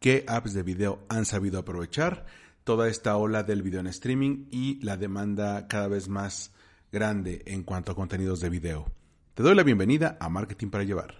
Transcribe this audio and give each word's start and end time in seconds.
¿Qué 0.00 0.24
apps 0.28 0.54
de 0.54 0.62
video 0.62 1.00
han 1.08 1.24
sabido 1.24 1.58
aprovechar 1.58 2.24
toda 2.62 2.88
esta 2.88 3.16
ola 3.16 3.42
del 3.42 3.62
video 3.62 3.80
en 3.80 3.88
streaming 3.88 4.46
y 4.48 4.80
la 4.84 4.96
demanda 4.96 5.66
cada 5.66 5.88
vez 5.88 6.08
más 6.08 6.52
grande 6.92 7.42
en 7.46 7.64
cuanto 7.64 7.90
a 7.90 7.94
contenidos 7.96 8.38
de 8.38 8.48
video? 8.48 8.86
Te 9.34 9.42
doy 9.42 9.56
la 9.56 9.64
bienvenida 9.64 10.16
a 10.20 10.28
Marketing 10.28 10.68
para 10.68 10.84
Llevar. 10.84 11.14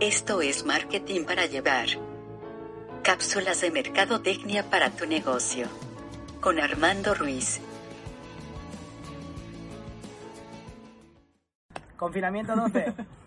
Esto 0.00 0.42
es 0.42 0.66
Marketing 0.66 1.24
para 1.24 1.46
Llevar. 1.46 1.88
Cápsulas 3.02 3.62
de 3.62 3.70
mercadotecnia 3.70 4.68
para 4.68 4.90
tu 4.90 5.06
negocio. 5.06 5.66
Con 6.42 6.60
Armando 6.60 7.14
Ruiz. 7.14 7.58
Confinamiento 11.96 12.54
12. 12.54 12.94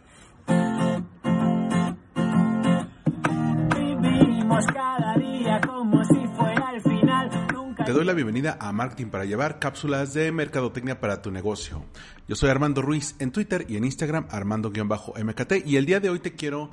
Cada 4.54 5.16
día 5.16 5.60
como 5.66 6.06
si 6.06 6.28
fuera 6.38 6.74
el 6.76 6.82
final. 6.82 7.30
Nunca 7.52 7.86
Te 7.86 7.92
doy 7.92 8.06
la 8.06 8.14
bienvenida 8.14 8.56
a 8.60 8.72
Marketing 8.72 9.08
para 9.08 9.26
Llevar, 9.26 9.58
cápsulas 9.58 10.14
de 10.14 10.32
mercadotecnia 10.32 11.00
para 11.00 11.24
tu 11.24 11.32
negocio. 11.32 11.84
Yo 12.28 12.36
soy 12.36 12.52
Armando 12.52 12.84
Ruiz 12.84 13.16
en 13.18 13.32
Twitter 13.32 13.66
y 13.68 13.78
en 13.78 13.84
Instagram 13.84 14.28
Armando-MKT 14.30 15.66
y 15.66 15.78
el 15.78 15.88
día 15.88 16.00
de 16.00 16.12
hoy 16.12 16.20
te 16.20 16.34
quiero 16.34 16.70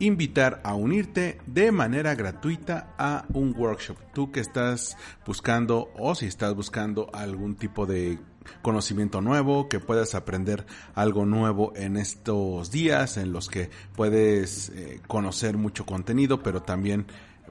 invitar 0.00 0.60
a 0.64 0.74
unirte 0.74 1.38
de 1.46 1.70
manera 1.70 2.16
gratuita 2.16 2.94
a 2.98 3.26
un 3.32 3.54
workshop. 3.56 3.96
Tú 4.12 4.32
que 4.32 4.40
estás 4.40 4.96
buscando 5.24 5.92
o 5.96 6.16
si 6.16 6.26
estás 6.26 6.54
buscando 6.56 7.10
algún 7.14 7.54
tipo 7.54 7.86
de 7.86 8.18
conocimiento 8.62 9.20
nuevo, 9.20 9.68
que 9.68 9.80
puedas 9.80 10.14
aprender 10.14 10.66
algo 10.94 11.26
nuevo 11.26 11.72
en 11.76 11.96
estos 11.96 12.70
días 12.70 13.16
en 13.16 13.32
los 13.32 13.48
que 13.48 13.70
puedes 13.94 14.70
eh, 14.70 15.00
conocer 15.06 15.56
mucho 15.56 15.86
contenido, 15.86 16.42
pero 16.42 16.62
también 16.62 17.06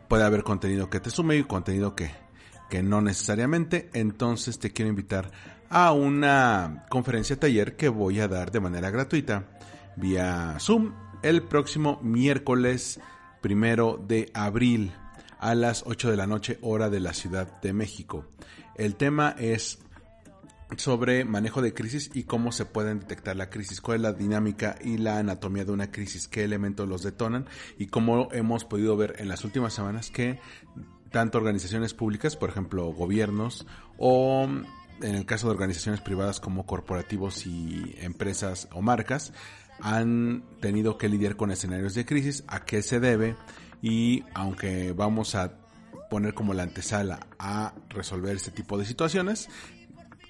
puede 0.07 0.23
haber 0.23 0.43
contenido 0.43 0.89
que 0.89 0.99
te 0.99 1.09
sume 1.09 1.37
y 1.37 1.43
contenido 1.43 1.95
que, 1.95 2.11
que 2.69 2.83
no 2.83 3.01
necesariamente. 3.01 3.89
Entonces 3.93 4.59
te 4.59 4.71
quiero 4.71 4.89
invitar 4.89 5.31
a 5.69 5.91
una 5.91 6.85
conferencia 6.89 7.39
taller 7.39 7.75
que 7.75 7.89
voy 7.89 8.19
a 8.19 8.27
dar 8.27 8.51
de 8.51 8.59
manera 8.59 8.89
gratuita 8.89 9.45
vía 9.95 10.55
Zoom 10.59 10.93
el 11.21 11.43
próximo 11.43 11.99
miércoles 12.01 12.99
primero 13.41 14.03
de 14.07 14.31
abril 14.33 14.91
a 15.39 15.55
las 15.55 15.83
8 15.85 16.11
de 16.11 16.17
la 16.17 16.27
noche 16.27 16.57
hora 16.61 16.89
de 16.89 16.99
la 16.99 17.13
Ciudad 17.13 17.61
de 17.61 17.73
México. 17.73 18.25
El 18.75 18.95
tema 18.95 19.35
es 19.37 19.79
sobre 20.77 21.25
manejo 21.25 21.61
de 21.61 21.73
crisis 21.73 22.11
y 22.13 22.23
cómo 22.23 22.51
se 22.51 22.65
pueden 22.65 22.99
detectar 22.99 23.35
la 23.35 23.49
crisis, 23.49 23.81
cuál 23.81 23.97
es 23.97 24.01
la 24.01 24.13
dinámica 24.13 24.75
y 24.83 24.97
la 24.97 25.19
anatomía 25.19 25.65
de 25.65 25.71
una 25.71 25.91
crisis, 25.91 26.27
qué 26.27 26.43
elementos 26.43 26.87
los 26.87 27.03
detonan 27.03 27.47
y 27.77 27.87
cómo 27.87 28.29
hemos 28.31 28.65
podido 28.65 28.95
ver 28.95 29.15
en 29.19 29.27
las 29.27 29.43
últimas 29.43 29.73
semanas 29.73 30.11
que 30.11 30.39
tanto 31.11 31.37
organizaciones 31.37 31.93
públicas, 31.93 32.35
por 32.35 32.49
ejemplo 32.49 32.85
gobiernos, 32.93 33.65
o 33.97 34.47
en 35.01 35.15
el 35.15 35.25
caso 35.25 35.47
de 35.47 35.53
organizaciones 35.53 36.01
privadas 36.01 36.39
como 36.39 36.65
corporativos 36.65 37.45
y 37.47 37.95
empresas 37.99 38.67
o 38.71 38.81
marcas, 38.81 39.33
han 39.81 40.43
tenido 40.59 40.97
que 40.97 41.09
lidiar 41.09 41.35
con 41.35 41.51
escenarios 41.51 41.95
de 41.95 42.05
crisis, 42.05 42.43
a 42.47 42.65
qué 42.65 42.81
se 42.81 42.99
debe 42.99 43.35
y 43.81 44.23
aunque 44.33 44.91
vamos 44.91 45.35
a 45.35 45.53
poner 46.09 46.33
como 46.33 46.53
la 46.53 46.63
antesala 46.63 47.27
a 47.37 47.73
resolver 47.89 48.35
este 48.35 48.51
tipo 48.51 48.77
de 48.77 48.85
situaciones, 48.85 49.49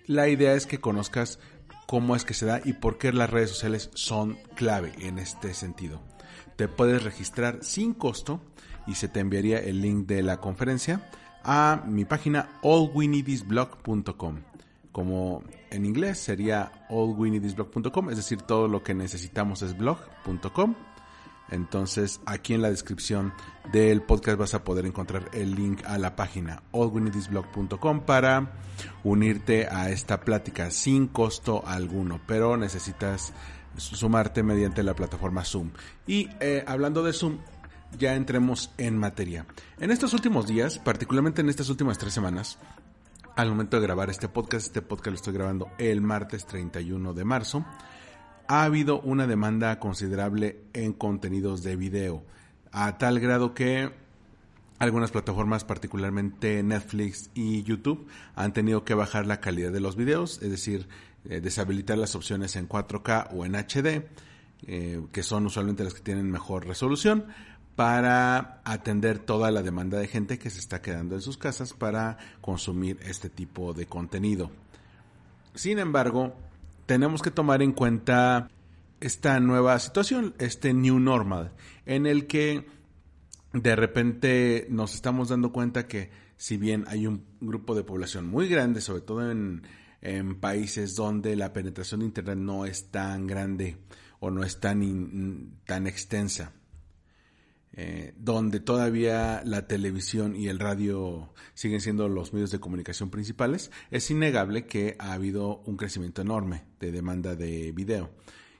la 0.09 0.27
idea 0.27 0.55
es 0.55 0.65
que 0.65 0.79
conozcas 0.79 1.37
cómo 1.85 2.15
es 2.15 2.25
que 2.25 2.33
se 2.33 2.47
da 2.47 2.61
y 2.65 2.73
por 2.73 2.97
qué 2.97 3.13
las 3.13 3.29
redes 3.29 3.51
sociales 3.51 3.91
son 3.93 4.39
clave 4.55 4.91
en 4.97 5.19
este 5.19 5.53
sentido. 5.53 6.01
Te 6.55 6.67
puedes 6.67 7.03
registrar 7.03 7.59
sin 7.61 7.93
costo 7.93 8.41
y 8.87 8.95
se 8.95 9.07
te 9.07 9.19
enviaría 9.19 9.59
el 9.59 9.83
link 9.83 10.07
de 10.07 10.23
la 10.23 10.37
conferencia 10.37 11.07
a 11.43 11.83
mi 11.85 12.05
página 12.05 12.49
allwinidisblog.com. 12.63 14.39
Como 14.91 15.43
en 15.69 15.85
inglés 15.85 16.17
sería 16.17 16.87
allwinidisblog.com, 16.89 18.09
es 18.09 18.17
decir, 18.17 18.41
todo 18.41 18.67
lo 18.67 18.81
que 18.81 18.95
necesitamos 18.95 19.61
es 19.61 19.77
blog.com. 19.77 20.73
Entonces, 21.51 22.21
aquí 22.25 22.53
en 22.53 22.61
la 22.61 22.69
descripción 22.69 23.33
del 23.71 24.01
podcast 24.01 24.37
vas 24.37 24.53
a 24.53 24.63
poder 24.63 24.85
encontrar 24.85 25.29
el 25.33 25.55
link 25.55 25.83
a 25.85 25.97
la 25.97 26.15
página 26.15 26.63
allwinidisblog.com 26.73 28.01
para 28.01 28.53
unirte 29.03 29.67
a 29.67 29.89
esta 29.89 30.21
plática 30.21 30.71
sin 30.71 31.07
costo 31.07 31.63
alguno, 31.65 32.19
pero 32.27 32.57
necesitas 32.57 33.33
sumarte 33.77 34.43
mediante 34.43 34.83
la 34.83 34.95
plataforma 34.95 35.43
Zoom. 35.43 35.71
Y 36.07 36.29
eh, 36.39 36.63
hablando 36.67 37.03
de 37.03 37.13
Zoom, 37.13 37.37
ya 37.97 38.15
entremos 38.15 38.71
en 38.77 38.97
materia. 38.97 39.45
En 39.79 39.91
estos 39.91 40.13
últimos 40.13 40.47
días, 40.47 40.79
particularmente 40.79 41.41
en 41.41 41.49
estas 41.49 41.69
últimas 41.69 41.97
tres 41.97 42.13
semanas, 42.13 42.59
al 43.35 43.49
momento 43.49 43.77
de 43.77 43.83
grabar 43.87 44.09
este 44.09 44.27
podcast, 44.27 44.67
este 44.67 44.81
podcast 44.81 45.07
lo 45.07 45.15
estoy 45.15 45.33
grabando 45.33 45.69
el 45.77 46.01
martes 46.01 46.45
31 46.45 47.13
de 47.13 47.25
marzo, 47.25 47.65
ha 48.49 48.63
habido 48.63 48.99
una 49.01 49.27
demanda 49.27 49.79
considerable 49.79 50.57
en 50.73 50.93
contenidos 50.93 51.61
de 51.61 51.75
video, 51.75 52.23
a 52.71 52.97
tal 52.97 53.19
grado 53.19 53.53
que 53.53 53.91
algunas 54.79 55.11
plataformas, 55.11 55.63
particularmente 55.63 56.63
Netflix 56.63 57.29
y 57.35 57.61
YouTube, 57.61 58.07
han 58.35 58.51
tenido 58.51 58.83
que 58.83 58.95
bajar 58.95 59.27
la 59.27 59.39
calidad 59.39 59.71
de 59.71 59.79
los 59.79 59.95
videos, 59.95 60.41
es 60.41 60.49
decir, 60.49 60.87
eh, 61.25 61.41
deshabilitar 61.41 61.99
las 61.99 62.15
opciones 62.15 62.55
en 62.55 62.67
4K 62.67 63.27
o 63.33 63.45
en 63.45 63.53
HD, 63.53 64.07
eh, 64.65 64.99
que 65.11 65.21
son 65.21 65.45
usualmente 65.45 65.83
las 65.83 65.93
que 65.93 66.01
tienen 66.01 66.31
mejor 66.31 66.65
resolución, 66.65 67.25
para 67.75 68.61
atender 68.65 69.19
toda 69.19 69.51
la 69.51 69.61
demanda 69.61 69.99
de 69.99 70.07
gente 70.07 70.39
que 70.39 70.49
se 70.49 70.59
está 70.59 70.81
quedando 70.81 71.13
en 71.13 71.21
sus 71.21 71.37
casas 71.37 71.73
para 71.73 72.17
consumir 72.41 72.97
este 73.03 73.29
tipo 73.29 73.73
de 73.73 73.85
contenido. 73.85 74.49
Sin 75.53 75.77
embargo, 75.77 76.33
tenemos 76.89 77.21
que 77.21 77.29
tomar 77.29 77.61
en 77.61 77.71
cuenta 77.71 78.49
esta 78.99 79.39
nueva 79.39 79.77
situación, 79.77 80.33
este 80.39 80.73
new 80.73 80.99
normal, 80.99 81.51
en 81.85 82.07
el 82.07 82.25
que 82.25 82.65
de 83.53 83.75
repente 83.75 84.65
nos 84.71 84.95
estamos 84.95 85.29
dando 85.29 85.51
cuenta 85.51 85.85
que 85.85 86.09
si 86.35 86.57
bien 86.57 86.85
hay 86.87 87.05
un 87.05 87.25
grupo 87.41 87.75
de 87.75 87.83
población 87.83 88.25
muy 88.25 88.47
grande, 88.47 88.81
sobre 88.81 89.01
todo 89.01 89.29
en, 89.29 89.61
países 90.39 90.95
donde 90.95 91.35
la 91.35 91.53
penetración 91.53 91.99
de 91.99 92.07
Internet 92.07 92.39
no 92.39 92.65
es 92.65 92.89
tan 92.89 93.27
grande 93.27 93.77
o 94.19 94.31
no 94.31 94.43
es 94.43 94.59
tan, 94.59 95.59
tan 95.67 95.85
extensa, 95.85 96.53
eh, 97.73 98.13
donde 98.17 98.59
todavía 98.59 99.41
la 99.45 99.67
televisión 99.67 100.35
y 100.35 100.47
el 100.47 100.59
radio 100.59 101.33
siguen 101.53 101.81
siendo 101.81 102.09
los 102.09 102.33
medios 102.33 102.51
de 102.51 102.59
comunicación 102.59 103.09
principales, 103.09 103.71
es 103.91 104.09
innegable 104.09 104.65
que 104.65 104.95
ha 104.99 105.13
habido 105.13 105.61
un 105.65 105.77
crecimiento 105.77 106.21
enorme 106.21 106.65
de 106.79 106.91
demanda 106.91 107.35
de 107.35 107.71
video. 107.71 108.11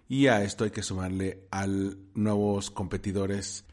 Y 0.08 0.28
a 0.28 0.44
esto 0.44 0.64
hay 0.64 0.72
que 0.72 0.84
sumarle 0.84 1.48
a 1.52 1.68
nuevos 2.14 2.72
competidores 2.72 3.66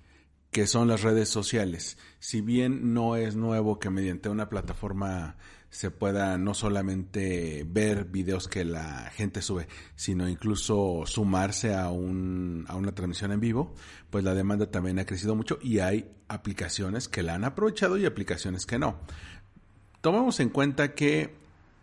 que 0.51 0.67
son 0.67 0.89
las 0.89 1.03
redes 1.03 1.29
sociales. 1.29 1.99
Si 2.19 2.41
bien 2.41 2.95
no 2.95 3.17
es 3.17 3.37
nuevo 3.37 3.79
que 3.79 3.91
mediante 3.91 4.29
una 4.29 4.49
plataforma 4.49 5.37
se 5.77 5.91
pueda 5.91 6.39
no 6.39 6.55
solamente 6.55 7.67
ver 7.69 8.07
videos 8.07 8.49
que 8.49 8.65
la 8.65 9.11
gente 9.11 9.43
sube, 9.43 9.69
sino 9.95 10.27
incluso 10.27 11.03
sumarse 11.05 11.75
a, 11.75 11.91
un, 11.91 12.65
a 12.67 12.77
una 12.77 12.95
transmisión 12.95 13.31
en 13.31 13.41
vivo, 13.41 13.75
pues 14.09 14.25
la 14.25 14.33
demanda 14.33 14.71
también 14.71 14.99
ha 15.01 15.05
crecido 15.05 15.35
mucho 15.35 15.59
y 15.61 15.81
hay 15.81 16.11
aplicaciones 16.29 17.09
que 17.09 17.23
la 17.23 17.35
han 17.35 17.45
aprovechado 17.45 17.99
y 17.99 18.07
aplicaciones 18.07 18.65
que 18.65 18.79
no. 18.79 18.97
Tomemos 20.01 20.41
en 20.41 20.49
cuenta 20.49 20.95
que 20.95 21.35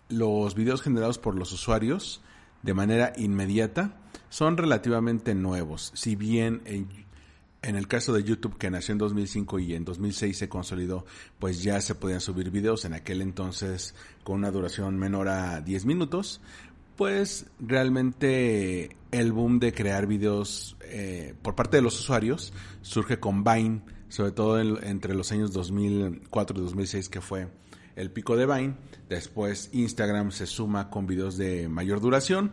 los 0.09 0.55
videos 0.55 0.81
generados 0.81 1.19
por 1.19 1.35
los 1.35 1.51
usuarios 1.51 2.23
de 2.63 2.73
manera 2.73 3.13
inmediata 3.15 4.01
son 4.29 4.57
relativamente 4.57 5.35
nuevos, 5.35 5.91
si 5.93 6.15
bien 6.15 6.63
en 6.65 6.87
en 7.63 7.75
el 7.75 7.87
caso 7.87 8.13
de 8.13 8.23
YouTube, 8.23 8.57
que 8.57 8.69
nació 8.69 8.91
en 8.91 8.97
2005 8.97 9.59
y 9.59 9.73
en 9.73 9.85
2006 9.85 10.37
se 10.37 10.49
consolidó, 10.49 11.05
pues 11.39 11.63
ya 11.63 11.79
se 11.81 11.95
podían 11.95 12.19
subir 12.19 12.51
videos 12.51 12.85
en 12.85 12.93
aquel 12.93 13.21
entonces 13.21 13.95
con 14.23 14.35
una 14.35 14.51
duración 14.51 14.97
menor 14.97 15.29
a 15.29 15.61
10 15.61 15.85
minutos. 15.85 16.41
Pues 16.97 17.47
realmente 17.59 18.95
el 19.11 19.31
boom 19.31 19.59
de 19.59 19.73
crear 19.73 20.05
videos 20.05 20.75
eh, 20.81 21.33
por 21.41 21.55
parte 21.55 21.77
de 21.77 21.81
los 21.81 21.99
usuarios 21.99 22.53
surge 22.81 23.19
con 23.19 23.43
Vine, 23.43 23.81
sobre 24.09 24.31
todo 24.31 24.59
entre 24.59 25.15
los 25.15 25.31
años 25.31 25.53
2004 25.53 26.57
y 26.57 26.61
2006 26.61 27.09
que 27.09 27.21
fue 27.21 27.47
el 27.95 28.11
pico 28.11 28.35
de 28.35 28.45
Vine. 28.45 28.75
Después 29.09 29.69
Instagram 29.71 30.31
se 30.31 30.45
suma 30.45 30.89
con 30.89 31.07
videos 31.07 31.37
de 31.37 31.67
mayor 31.69 31.99
duración 31.99 32.51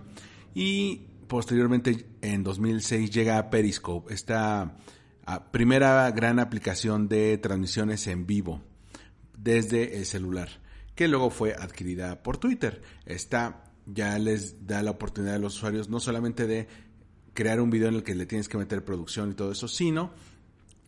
y 0.54 1.02
posteriormente 1.26 2.06
en 2.22 2.42
2006 2.42 3.10
llega 3.10 3.50
Periscope, 3.50 4.14
esta 4.14 4.76
ah, 5.26 5.50
primera 5.50 6.10
gran 6.10 6.38
aplicación 6.38 7.08
de 7.08 7.38
transmisiones 7.38 8.06
en 8.06 8.26
vivo 8.26 8.62
desde 9.36 9.96
el 9.98 10.06
celular, 10.06 10.48
que 10.94 11.08
luego 11.08 11.30
fue 11.30 11.54
adquirida 11.54 12.22
por 12.22 12.38
Twitter. 12.38 12.82
Esta 13.06 13.64
ya 13.86 14.18
les 14.18 14.66
da 14.66 14.82
la 14.82 14.92
oportunidad 14.92 15.36
a 15.36 15.38
los 15.38 15.56
usuarios 15.56 15.88
no 15.88 16.00
solamente 16.00 16.46
de 16.46 16.68
crear 17.34 17.60
un 17.60 17.70
video 17.70 17.88
en 17.88 17.96
el 17.96 18.02
que 18.02 18.14
le 18.14 18.26
tienes 18.26 18.48
que 18.48 18.58
meter 18.58 18.84
producción 18.84 19.30
y 19.30 19.34
todo 19.34 19.52
eso, 19.52 19.68
sino 19.68 20.12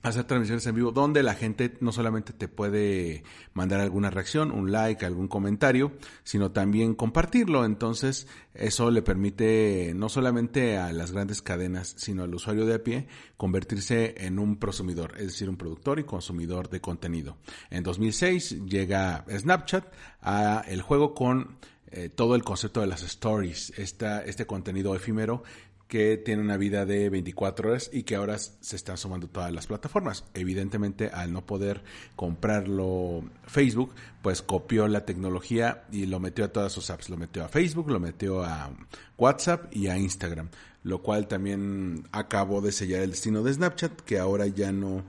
hacer 0.03 0.25
transmisiones 0.25 0.67
en 0.67 0.75
vivo 0.75 0.91
donde 0.91 1.23
la 1.23 1.35
gente 1.35 1.75
no 1.81 1.93
solamente 1.93 2.33
te 2.33 2.49
puede 2.49 3.23
mandar 3.55 3.81
alguna 3.81 4.11
reacción, 4.11 4.51
un 4.51 4.73
like, 4.73 5.07
algún 5.07 5.29
comentario, 5.29 5.93
sino 6.25 6.51
también 6.51 6.95
compartirlo. 6.95 7.65
Entonces, 7.65 8.27
eso 8.55 8.91
le 8.91 9.03
permite 9.03 9.93
no 9.95 10.09
solamente 10.09 10.77
a 10.77 10.93
las 10.93 11.13
grandes 11.13 11.41
cadenas, 11.41 11.95
sino 11.97 12.25
al 12.25 12.35
usuario 12.35 12.67
de 12.67 12.75
a 12.75 12.83
pie 12.83 13.07
convertirse 13.37 14.15
en 14.19 14.39
un 14.39 14.57
prosumidor, 14.57 15.15
es 15.19 15.27
decir, 15.27 15.49
un 15.49 15.57
productor 15.57 15.99
y 15.99 16.05
consumidor 16.05 16.69
de 16.69 16.81
contenido. 16.81 17.39
En 17.71 17.83
2006 17.85 18.65
llega 18.67 19.25
Snapchat 19.29 19.85
a 20.21 20.65
el 20.67 20.83
juego 20.83 21.15
con 21.15 21.59
eh, 21.95 22.09
todo 22.09 22.35
el 22.35 22.43
concepto 22.43 22.81
de 22.81 22.87
las 22.87 23.03
stories, 23.03 23.71
este 23.77 24.47
contenido 24.47 24.95
efímero 24.97 25.43
que 25.93 26.17
tiene 26.17 26.41
una 26.41 26.57
vida 26.57 26.87
de 26.87 27.11
24 27.11 27.69
horas 27.69 27.91
y 27.93 28.05
que 28.05 28.17
ahora 28.17 28.39
se 28.39 28.77
están 28.77 28.97
sumando 28.97 29.29
todas 29.29 29.53
las 29.53 29.67
plataformas. 29.67 30.25
Evidentemente, 30.33 31.11
al 31.11 31.35
no 31.35 31.45
poder 31.45 31.83
comprarlo 32.17 33.23
Facebook, 33.47 33.93
pues 34.23 34.41
copió 34.41 34.89
la 34.89 35.05
tecnología 35.05 35.85
y 35.93 36.07
lo 36.07 36.19
metió 36.19 36.47
a 36.47 36.49
todas 36.49 36.73
sus 36.73 36.89
apps. 36.89 37.11
Lo 37.11 37.19
metió 37.19 37.45
a 37.45 37.49
Facebook, 37.49 37.91
lo 37.91 38.01
metió 38.01 38.43
a 38.43 38.71
WhatsApp 39.19 39.67
y 39.71 39.89
a 39.89 39.99
Instagram, 39.99 40.49
lo 40.83 41.03
cual 41.03 41.29
también 41.29 42.09
acabó 42.11 42.63
de 42.63 42.73
sellar 42.73 43.03
el 43.03 43.11
destino 43.11 43.43
de 43.43 43.53
Snapchat, 43.53 44.01
que 44.01 44.19
ahora 44.19 44.47
ya 44.47 44.73
no 44.73 45.03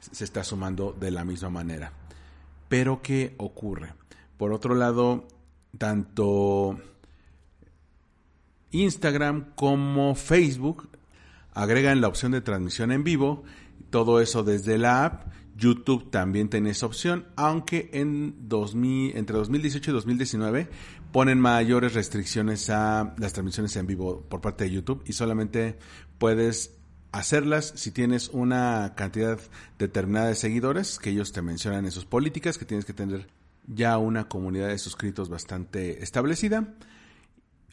se 0.00 0.24
está 0.24 0.42
sumando 0.42 0.96
de 0.98 1.10
la 1.10 1.22
misma 1.22 1.50
manera. 1.50 1.92
Pero, 2.70 3.02
¿qué 3.02 3.34
ocurre? 3.36 3.92
Por 4.38 4.54
otro 4.54 4.74
lado, 4.74 5.28
tanto 5.76 6.78
Instagram 8.72 9.52
como 9.54 10.14
Facebook. 10.14 10.88
Agregan 11.52 12.00
la 12.00 12.08
opción 12.08 12.32
de 12.32 12.40
transmisión 12.40 12.92
en 12.92 13.04
vivo, 13.04 13.42
todo 13.90 14.20
eso 14.20 14.42
desde 14.42 14.78
la 14.78 15.04
app. 15.04 15.32
YouTube 15.56 16.10
también 16.10 16.48
tiene 16.48 16.70
esa 16.70 16.86
opción, 16.86 17.26
aunque 17.36 17.90
en 17.92 18.48
2000, 18.48 19.16
entre 19.16 19.36
2018 19.36 19.90
y 19.90 19.94
2019 19.94 20.68
ponen 21.12 21.38
mayores 21.38 21.92
restricciones 21.92 22.70
a 22.70 23.14
las 23.18 23.34
transmisiones 23.34 23.76
en 23.76 23.86
vivo 23.86 24.22
por 24.28 24.40
parte 24.40 24.64
de 24.64 24.70
YouTube 24.70 25.02
y 25.06 25.12
solamente 25.12 25.78
puedes 26.16 26.76
hacerlas 27.12 27.74
si 27.76 27.90
tienes 27.90 28.28
una 28.28 28.94
cantidad 28.96 29.38
determinada 29.78 30.28
de 30.28 30.34
seguidores 30.34 30.98
que 30.98 31.10
ellos 31.10 31.32
te 31.32 31.42
mencionan 31.42 31.84
en 31.84 31.90
sus 31.90 32.06
políticas, 32.06 32.56
que 32.56 32.64
tienes 32.64 32.86
que 32.86 32.94
tener 32.94 33.26
ya 33.66 33.98
una 33.98 34.28
comunidad 34.28 34.68
de 34.68 34.78
suscritos 34.78 35.28
bastante 35.28 36.02
establecida 36.02 36.74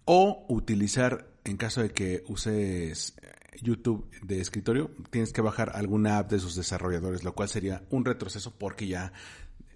o 0.07 0.45
utilizar, 0.47 1.27
en 1.43 1.57
caso 1.57 1.81
de 1.81 1.91
que 1.91 2.23
uses 2.27 3.13
eh, 3.21 3.57
YouTube 3.61 4.09
de 4.23 4.39
escritorio, 4.39 4.89
tienes 5.09 5.33
que 5.33 5.41
bajar 5.41 5.73
alguna 5.75 6.17
app 6.17 6.31
de 6.31 6.39
sus 6.39 6.55
desarrolladores, 6.55 7.25
lo 7.25 7.35
cual 7.35 7.49
sería 7.49 7.83
un 7.89 8.05
retroceso 8.05 8.57
porque 8.57 8.87
ya 8.87 9.11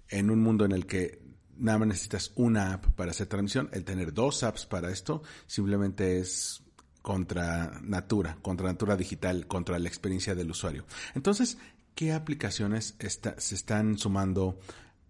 en 0.08 0.30
un 0.30 0.40
mundo 0.40 0.64
en 0.64 0.72
el 0.72 0.86
que 0.86 1.20
nada 1.58 1.78
más 1.78 1.88
necesitas 1.88 2.32
una 2.34 2.72
app 2.72 2.86
para 2.94 3.10
hacer 3.10 3.26
transmisión, 3.26 3.68
el 3.72 3.84
tener 3.84 4.14
dos 4.14 4.42
apps 4.42 4.64
para 4.64 4.90
esto 4.90 5.22
simplemente 5.46 6.18
es 6.18 6.62
contra 7.02 7.78
natura, 7.82 8.38
contra 8.40 8.68
natura 8.68 8.96
digital, 8.96 9.46
contra 9.46 9.78
la 9.78 9.88
experiencia 9.88 10.34
del 10.34 10.50
usuario. 10.50 10.86
Entonces, 11.14 11.58
¿qué 11.94 12.12
aplicaciones 12.12 12.96
se 13.36 13.54
están 13.54 13.98
sumando 13.98 14.58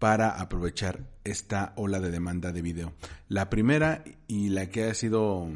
para 0.03 0.31
aprovechar 0.31 1.05
esta 1.23 1.75
ola 1.77 2.01
de 2.01 2.11
demanda 2.11 2.51
de 2.51 2.61
video. 2.61 2.93
La 3.29 3.49
primera 3.49 4.03
y 4.27 4.49
la 4.49 4.69
que 4.69 4.83
ha 4.91 4.95
sido 4.95 5.49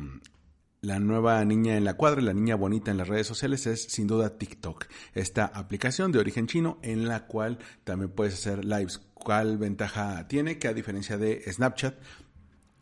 la 0.83 1.01
nueva 1.01 1.45
niña 1.45 1.77
en 1.77 1.85
la 1.85 1.95
cuadra, 1.95 2.23
la 2.23 2.33
niña 2.33 2.55
bonita 2.55 2.93
en 2.93 2.99
las 2.99 3.09
redes 3.09 3.27
sociales 3.27 3.67
es 3.67 3.83
sin 3.83 4.07
duda 4.07 4.39
TikTok, 4.39 4.87
esta 5.15 5.47
aplicación 5.47 6.13
de 6.13 6.21
origen 6.21 6.47
chino 6.47 6.79
en 6.83 7.09
la 7.09 7.27
cual 7.27 7.59
también 7.83 8.13
puedes 8.13 8.35
hacer 8.35 8.65
lives. 8.65 9.01
¿Cuál 9.15 9.59
ventaja 9.59 10.29
tiene? 10.29 10.61
Que 10.61 10.69
a 10.69 10.75
diferencia 10.75 11.19
de 11.19 11.43
Snapchat, 11.53 11.97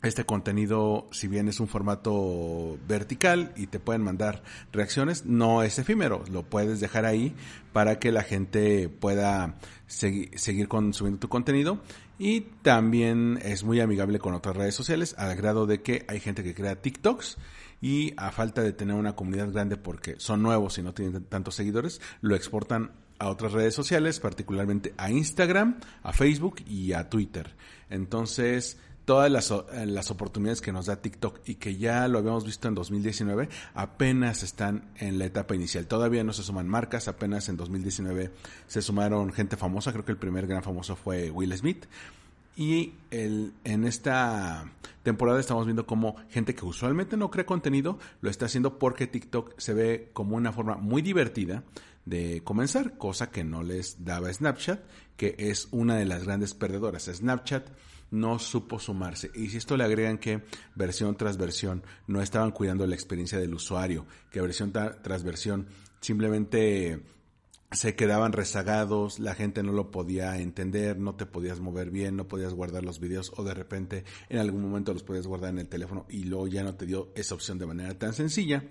este 0.05 0.25
contenido, 0.25 1.09
si 1.11 1.29
bien 1.29 1.49
es 1.49 1.61
un 1.61 1.69
formato 1.69 2.79
vertical 2.87 3.53
y 3.57 3.67
te 3.67 3.81
pueden 3.81 4.03
mandar 4.03 4.43
reacciones, 4.73 5.25
no 5.25 5.63
es 5.63 5.79
efímero, 5.79 6.25
lo 6.31 6.43
puedes 6.43 6.81
dejar 6.81 7.05
ahí 7.05 7.35
para 7.73 7.99
que 7.99 8.13
la 8.13 8.23
gente 8.23 8.89
pueda 8.89 9.57
seguir 9.87 10.69
consumiendo 10.69 11.21
tu 11.21 11.29
contenido 11.29 11.81
y 12.19 12.43
también 12.63 13.39
es 13.43 13.65
muy 13.65 13.81
amigable 13.81 14.19
con 14.19 14.35
otras 14.35 14.57
redes 14.57 14.75
sociales 14.75 15.15
al 15.19 15.37
grado 15.37 15.67
de 15.67 15.83
que 15.83 16.05
hay 16.09 16.21
gente 16.21 16.45
que 16.45 16.55
crea 16.55 16.81
TikToks 16.81 17.39
y 17.81 18.15
a 18.17 18.31
falta 18.31 18.63
de 18.63 18.73
tener 18.73 18.97
una 18.97 19.17
comunidad 19.17 19.53
grande 19.53 19.77
porque 19.77 20.15
son 20.19 20.43
nuevos 20.43 20.79
y 20.79 20.83
no 20.83 20.95
tienen 20.95 21.25
tantos 21.25 21.55
seguidores, 21.55 22.01
lo 22.21 22.35
exportan 22.35 22.93
a 23.19 23.29
otras 23.29 23.53
redes 23.53 23.75
sociales, 23.75 24.21
particularmente 24.21 24.95
a 24.97 25.11
Instagram, 25.11 25.79
a 26.03 26.13
Facebook 26.13 26.63
y 26.67 26.93
a 26.93 27.09
Twitter. 27.09 27.55
Entonces, 27.91 28.79
todas 29.05 29.31
las, 29.31 29.51
eh, 29.51 29.87
las, 29.87 30.11
oportunidades 30.11 30.61
que 30.61 30.73
nos 30.73 30.87
da 30.87 30.97
TikTok 30.97 31.41
y 31.47 31.57
que 31.57 31.77
ya 31.77 32.09
lo 32.09 32.19
habíamos 32.19 32.45
visto 32.45 32.69
en 32.69 32.75
2019, 32.75 33.49
apenas 33.75 34.43
están 34.43 34.91
en 34.97 35.19
la 35.19 35.27
etapa 35.27 35.55
inicial. 35.55 35.87
Todavía 35.87 36.25
no 36.25 36.33
se 36.33 36.43
suman 36.43 36.69
marcas, 36.69 37.09
apenas 37.09 37.49
en 37.49 37.57
2019 37.57 38.31
se 38.67 38.83
sumaron 38.83 39.33
gente 39.33 39.57
famosa, 39.57 39.93
creo 39.93 40.05
que 40.05 40.13
el 40.13 40.19
primer 40.19 40.47
gran 40.47 40.63
famoso 40.63 40.97
fue 40.97 41.31
Will 41.31 41.57
Smith. 41.57 41.87
Y 42.57 42.93
el, 43.11 43.53
en 43.65 43.85
esta 43.85 44.71
temporada 45.03 45.41
estamos 45.41 45.67
viendo 45.67 45.87
como 45.87 46.17
gente 46.31 46.55
que 46.55 46.65
usualmente 46.65 47.17
no 47.17 47.29
crea 47.29 47.45
contenido 47.45 47.99
lo 48.21 48.31
está 48.31 48.47
haciendo 48.47 48.79
porque 48.79 49.09
TikTok 49.09 49.59
se 49.59 49.75
ve 49.75 50.11
como 50.13 50.37
una 50.37 50.53
forma 50.53 50.77
muy 50.77 51.03
divertida 51.03 51.65
de 52.05 52.43
comenzar, 52.45 52.97
cosa 52.97 53.31
que 53.31 53.43
no 53.43 53.65
les 53.65 54.05
daba 54.05 54.33
Snapchat, 54.33 54.81
que 55.17 55.35
es 55.39 55.69
una 55.73 55.97
de 55.97 56.05
las 56.05 56.25
grandes 56.25 56.55
perdedoras. 56.55 57.05
Snapchat 57.05 57.69
no 58.11 58.39
supo 58.39 58.79
sumarse. 58.79 59.31
Y 59.35 59.49
si 59.49 59.57
esto 59.57 59.77
le 59.77 59.85
agregan 59.85 60.19
que 60.19 60.43
versión 60.75 61.17
tras 61.17 61.37
versión 61.37 61.83
no 62.07 62.21
estaban 62.21 62.53
cuidando 62.53 62.87
la 62.87 62.95
experiencia 62.95 63.39
del 63.39 63.55
usuario, 63.55 64.07
que 64.31 64.41
versión 64.41 64.73
tras 64.73 65.25
versión 65.25 65.67
simplemente 66.01 67.03
se 67.75 67.97
quedaban 67.97 68.33
rezagados, 68.33 69.19
la 69.19 69.35
gente 69.35 69.63
no 69.63 69.73
lo 69.73 69.91
podía 69.91 70.39
entender, 70.39 70.99
no 70.99 71.17
te 71.17 71.27
podías 71.27 71.61
mover 71.61 71.91
bien, 71.91 72.17
no 72.17 72.29
podías 72.29 72.55
guardar 72.55 72.85
los 72.85 73.01
videos 73.01 73.33
o 73.37 73.43
de 73.43 73.55
repente 73.55 74.05
en 74.29 74.39
algún 74.39 74.63
momento 74.63 74.93
los 74.93 75.03
podías 75.03 75.27
guardar 75.27 75.51
en 75.51 75.59
el 75.59 75.69
teléfono 75.69 76.07
y 76.09 76.25
luego 76.25 76.47
ya 76.47 76.63
no 76.63 76.75
te 76.75 76.87
dio 76.87 77.11
esa 77.15 77.35
opción 77.35 77.59
de 77.59 77.67
manera 77.67 77.99
tan 77.99 78.13
sencilla, 78.13 78.65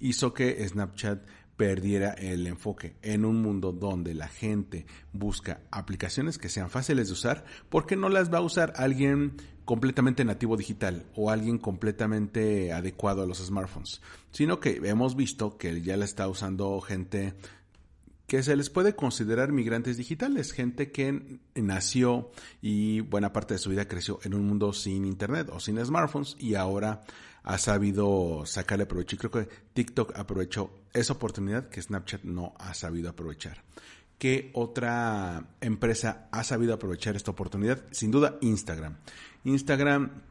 hizo 0.00 0.34
que 0.34 0.66
Snapchat 0.68 1.22
perdiera 1.56 2.12
el 2.12 2.46
enfoque 2.46 2.96
en 3.02 3.24
un 3.24 3.40
mundo 3.40 3.72
donde 3.72 4.14
la 4.14 4.28
gente 4.28 4.86
busca 5.12 5.60
aplicaciones 5.70 6.38
que 6.38 6.48
sean 6.48 6.70
fáciles 6.70 7.08
de 7.08 7.12
usar, 7.12 7.44
porque 7.68 7.96
no 7.96 8.08
las 8.08 8.32
va 8.32 8.38
a 8.38 8.42
usar 8.42 8.72
alguien 8.76 9.36
completamente 9.64 10.24
nativo 10.24 10.56
digital 10.56 11.06
o 11.14 11.30
alguien 11.30 11.58
completamente 11.58 12.72
adecuado 12.72 13.22
a 13.22 13.26
los 13.26 13.38
smartphones, 13.38 14.02
sino 14.30 14.60
que 14.60 14.80
hemos 14.84 15.16
visto 15.16 15.56
que 15.56 15.80
ya 15.80 15.96
la 15.96 16.04
está 16.04 16.28
usando 16.28 16.80
gente 16.80 17.34
que 18.26 18.42
se 18.42 18.56
les 18.56 18.70
puede 18.70 18.96
considerar 18.96 19.52
migrantes 19.52 19.96
digitales, 19.96 20.52
gente 20.52 20.90
que 20.90 21.38
nació 21.54 22.30
y 22.62 23.00
buena 23.00 23.32
parte 23.32 23.54
de 23.54 23.58
su 23.58 23.70
vida 23.70 23.86
creció 23.86 24.18
en 24.22 24.34
un 24.34 24.46
mundo 24.46 24.72
sin 24.72 25.04
internet 25.04 25.50
o 25.52 25.60
sin 25.60 25.84
smartphones 25.84 26.36
y 26.38 26.54
ahora 26.54 27.02
ha 27.42 27.58
sabido 27.58 28.44
sacarle 28.46 28.86
provecho. 28.86 29.16
Y 29.16 29.18
creo 29.18 29.30
que 29.30 29.48
TikTok 29.74 30.18
aprovechó 30.18 30.70
esa 30.92 31.12
oportunidad 31.12 31.68
que 31.68 31.82
Snapchat 31.82 32.22
no 32.24 32.54
ha 32.58 32.72
sabido 32.72 33.10
aprovechar. 33.10 33.62
¿Qué 34.18 34.50
otra 34.54 35.44
empresa 35.60 36.28
ha 36.30 36.44
sabido 36.44 36.72
aprovechar 36.72 37.16
esta 37.16 37.32
oportunidad? 37.32 37.84
Sin 37.90 38.10
duda, 38.10 38.38
Instagram. 38.40 38.96
Instagram 39.44 40.22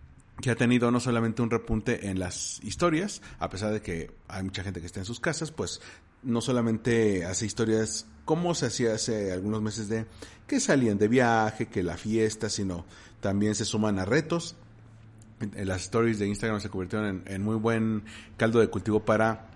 que 0.42 0.50
ha 0.50 0.56
tenido 0.56 0.90
no 0.90 1.00
solamente 1.00 1.44
un 1.44 1.52
repunte 1.52 2.10
en 2.10 2.18
las 2.18 2.60
historias, 2.64 3.22
a 3.38 3.50
pesar 3.50 3.72
de 3.72 3.82
que 3.82 4.10
hay 4.28 4.42
mucha 4.42 4.64
gente 4.64 4.80
que 4.80 4.88
está 4.88 5.00
en 5.00 5.06
sus 5.06 5.20
casas, 5.20 5.52
pues 5.52 5.80
no 6.24 6.42
solamente 6.42 7.26
hace 7.26 7.46
historias 7.46 8.08
como 8.26 8.56
se 8.56 8.68
hacía 8.68 8.94
hace 8.94 9.32
algunos 9.32 9.62
meses 9.62 9.90
de 9.90 10.06
que 10.48 10.60
salían 10.60 10.98
de 10.98 11.08
viaje, 11.08 11.68
que 11.68 11.84
la 11.84 11.98
fiesta, 11.98 12.50
sino 12.50 12.86
también 13.20 13.56
se 13.56 13.66
suman 13.66 14.00
a 14.00 14.06
retos 14.06 14.56
las 15.56 15.84
stories 15.84 16.20
de 16.20 16.28
Instagram 16.28 16.60
se 16.62 16.70
convirtieron 16.70 17.24
en, 17.26 17.34
en 17.34 17.44
muy 17.44 17.56
buen 17.56 18.04
caldo 18.38 18.60
de 18.60 18.68
cultivo 18.68 19.04
para 19.04 19.48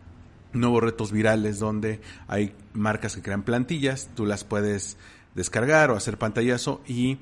nuevos 0.53 0.81
retos 0.81 1.11
virales 1.11 1.59
donde 1.59 2.01
hay 2.27 2.53
marcas 2.73 3.15
que 3.15 3.21
crean 3.21 3.43
plantillas, 3.43 4.09
tú 4.15 4.25
las 4.25 4.43
puedes 4.43 4.97
descargar 5.35 5.91
o 5.91 5.95
hacer 5.95 6.17
pantallazo 6.17 6.81
y 6.87 7.19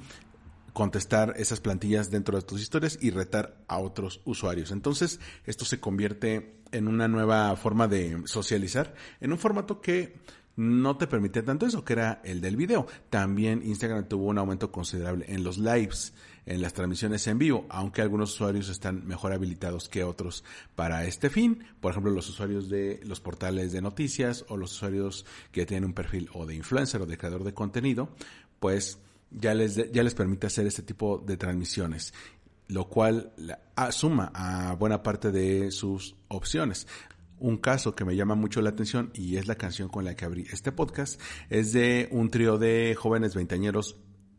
contestar 0.73 1.33
esas 1.37 1.59
plantillas 1.59 2.11
dentro 2.11 2.37
de 2.37 2.43
tus 2.43 2.61
historias 2.61 2.97
y 3.01 3.09
retar 3.09 3.57
a 3.67 3.77
otros 3.79 4.21
usuarios. 4.25 4.71
Entonces, 4.71 5.19
esto 5.45 5.65
se 5.65 5.79
convierte 5.79 6.54
en 6.71 6.87
una 6.87 7.07
nueva 7.07 7.55
forma 7.55 7.87
de 7.87 8.21
socializar, 8.25 8.93
en 9.21 9.31
un 9.31 9.37
formato 9.37 9.81
que 9.81 10.15
no 10.57 10.95
te 10.97 11.07
permite 11.07 11.43
tanto 11.43 11.65
eso, 11.65 11.83
que 11.83 11.93
era 11.93 12.21
el 12.23 12.41
del 12.41 12.55
video. 12.55 12.87
También 13.09 13.61
Instagram 13.63 14.07
tuvo 14.07 14.27
un 14.27 14.37
aumento 14.37 14.71
considerable 14.71 15.25
en 15.27 15.43
los 15.43 15.57
lives, 15.57 16.13
en 16.45 16.61
las 16.61 16.73
transmisiones 16.73 17.27
en 17.27 17.37
vivo, 17.37 17.65
aunque 17.69 18.01
algunos 18.01 18.33
usuarios 18.33 18.69
están 18.69 19.05
mejor 19.05 19.33
habilitados 19.33 19.89
que 19.89 20.03
otros 20.03 20.43
para 20.75 21.05
este 21.05 21.29
fin. 21.29 21.65
Por 21.81 21.91
ejemplo, 21.91 22.11
los 22.11 22.29
usuarios 22.29 22.69
de 22.69 23.01
los 23.03 23.19
portales 23.19 23.71
de 23.71 23.81
noticias 23.81 24.45
o 24.47 24.55
los 24.55 24.71
usuarios 24.73 25.25
que 25.51 25.65
tienen 25.65 25.85
un 25.85 25.93
perfil 25.93 26.29
o 26.33 26.45
de 26.45 26.55
influencer 26.55 27.01
o 27.01 27.05
de 27.05 27.17
creador 27.17 27.43
de 27.43 27.53
contenido, 27.53 28.09
pues 28.59 28.99
ya 29.31 29.53
les, 29.53 29.91
ya 29.91 30.03
les 30.03 30.13
permite 30.13 30.47
hacer 30.47 30.67
este 30.67 30.83
tipo 30.83 31.17
de 31.25 31.35
transmisiones 31.35 32.13
lo 32.67 32.87
cual 32.89 33.33
suma 33.91 34.31
a 34.33 34.73
buena 34.75 35.03
parte 35.03 35.31
de 35.31 35.71
sus 35.71 36.15
opciones 36.27 36.87
un 37.39 37.57
caso 37.57 37.95
que 37.95 38.05
me 38.05 38.15
llama 38.15 38.35
mucho 38.35 38.61
la 38.61 38.69
atención 38.69 39.11
y 39.13 39.37
es 39.37 39.47
la 39.47 39.55
canción 39.55 39.89
con 39.89 40.05
la 40.05 40.15
que 40.15 40.25
abrí 40.25 40.47
este 40.51 40.71
podcast. 40.71 41.19
Es 41.49 41.73
de 41.73 42.07
un 42.11 42.29
trío 42.29 42.57
de 42.57 42.95
jóvenes 42.97 43.35
veinteañeros 43.35 43.97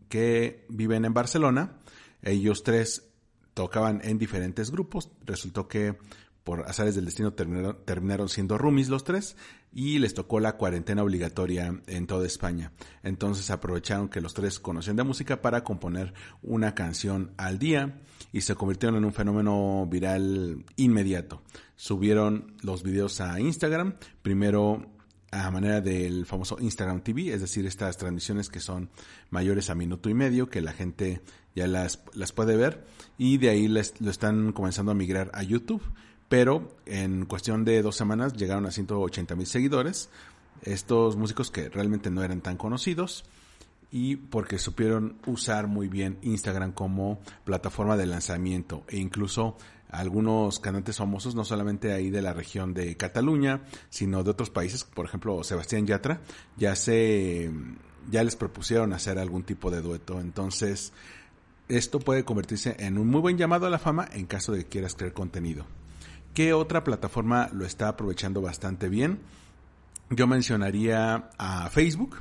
que 0.09 0.65
viven 0.69 1.05
en 1.05 1.15
Barcelona. 1.15 1.79
Ellos 2.23 2.63
tres 2.63 3.09
tocaban 3.55 4.01
en 4.03 4.19
diferentes 4.19 4.71
grupos. 4.71 5.11
Resultó 5.25 5.69
que 5.69 5.99
por 6.47 6.63
azares 6.69 6.95
del 6.95 7.07
destino 7.07 7.33
terminaron, 7.33 7.77
terminaron 7.85 8.29
siendo 8.29 8.57
roomies 8.57 8.89
los 8.89 9.03
tres 9.03 9.37
y 9.73 9.99
les 9.99 10.15
tocó 10.15 10.39
la 10.39 10.57
cuarentena 10.57 11.03
obligatoria 11.03 11.83
en 11.89 12.07
toda 12.07 12.25
España. 12.25 12.71
Entonces 13.03 13.51
aprovecharon 13.51 14.09
que 14.09 14.21
los 14.21 14.33
tres 14.33 14.61
conocían 14.61 14.95
de 14.95 15.03
música 15.03 15.43
para 15.43 15.65
componer 15.65 16.15
una 16.45 16.77
canción 16.77 17.33
al 17.37 17.59
día 17.59 17.99
y 18.33 18.43
se 18.43 18.55
convirtieron 18.55 18.97
en 18.97 19.05
un 19.05 19.13
fenómeno 19.13 19.89
viral 19.91 20.65
inmediato. 20.77 21.43
Subieron 21.75 22.55
los 22.63 22.85
videos 22.85 23.21
a 23.21 23.41
Instagram, 23.41 23.97
primero 24.23 24.87
a 25.33 25.51
manera 25.51 25.81
del 25.81 26.27
famoso 26.27 26.59
Instagram 26.61 27.03
TV, 27.03 27.35
es 27.35 27.41
decir, 27.41 27.67
estas 27.67 27.97
transmisiones 27.97 28.49
que 28.51 28.61
son 28.61 28.89
mayores 29.31 29.69
a 29.69 29.75
minuto 29.75 30.09
y 30.09 30.15
medio, 30.15 30.49
que 30.49 30.61
la 30.61 30.73
gente 30.73 31.23
ya 31.57 31.67
las, 31.67 32.05
las 32.15 32.31
puede 32.31 32.57
ver, 32.57 32.87
y 33.19 33.39
de 33.39 33.51
ahí 33.51 33.67
les, 33.67 34.01
lo 34.01 34.13
están 34.13 34.53
comenzando 34.53 34.93
a 34.93 34.95
migrar 34.95 35.33
a 35.35 35.43
YouTube 35.43 35.83
pero 36.29 36.77
en 36.87 37.27
cuestión 37.27 37.65
de 37.65 37.83
dos 37.83 37.97
semanas 37.97 38.35
llegaron 38.35 38.67
a 38.67 38.71
180 38.71 39.37
mil 39.37 39.47
seguidores. 39.47 40.11
Estos 40.63 41.17
músicos 41.17 41.51
que 41.51 41.69
realmente 41.69 42.11
no 42.11 42.23
eran 42.23 42.41
tan 42.41 42.57
conocidos 42.57 43.25
y 43.91 44.17
porque 44.17 44.59
supieron 44.59 45.17
usar 45.27 45.69
muy 45.69 45.89
bien 45.89 46.19
Instagram 46.23 46.73
como 46.73 47.21
plataforma 47.45 47.97
de 47.97 48.07
lanzamiento 48.07 48.83
e 48.89 48.99
incluso 48.99 49.57
algunos 49.91 50.59
cantantes 50.59 50.97
famosos, 50.97 51.35
no 51.35 51.45
solamente 51.45 51.93
ahí 51.93 52.11
de 52.11 52.21
la 52.21 52.33
región 52.33 52.75
de 52.75 52.97
Cataluña, 52.97 53.63
sino 53.89 54.25
de 54.25 54.31
otros 54.31 54.51
países, 54.51 54.85
por 54.85 55.07
ejemplo 55.07 55.43
Sebastián 55.45 55.87
Yatra, 55.87 56.21
ya 56.57 56.75
se, 56.75 57.51
ya 58.11 58.25
les 58.25 58.35
propusieron 58.35 58.93
hacer 58.93 59.19
algún 59.19 59.45
tipo 59.45 59.71
de 59.71 59.83
dueto. 59.83 60.21
Entonces, 60.21 60.93
esto 61.69 62.01
puede 62.01 62.25
convertirse 62.25 62.77
en 62.81 62.99
un 62.99 63.09
muy 63.09 63.21
buen 63.21 63.39
llamado 63.39 63.67
a 63.67 63.71
la 63.71 63.79
fama 63.79 64.09
en 64.13 64.27
caso 64.27 64.53
de 64.53 64.65
que 64.65 64.71
quieras 64.71 64.95
crear 64.95 65.13
contenido. 65.13 65.65
¿Qué 66.37 66.53
otra 66.53 66.85
plataforma 66.85 67.49
lo 67.55 67.65
está 67.65 67.89
aprovechando 67.89 68.43
bastante 68.43 68.91
bien? 68.91 69.21
Yo 70.11 70.27
mencionaría 70.27 71.31
a 71.39 71.71
Facebook, 71.71 72.19